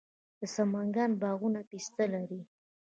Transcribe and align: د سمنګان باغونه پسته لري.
د 0.39 0.41
سمنګان 0.55 1.11
باغونه 1.21 1.61
پسته 1.69 2.03
لري. 2.13 2.41